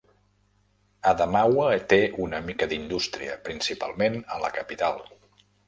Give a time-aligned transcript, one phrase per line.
[1.11, 5.03] Adamawa té una mica d"indústria, principalment a la capital.